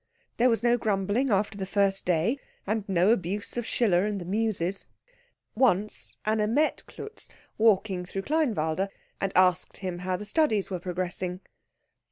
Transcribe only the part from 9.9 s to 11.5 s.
how the studies were progressing.